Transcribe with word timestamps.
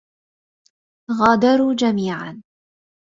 غادروا 1.19 1.73
جميعا. 1.73 2.41